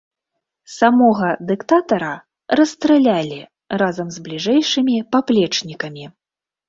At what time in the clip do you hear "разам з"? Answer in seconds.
3.83-4.25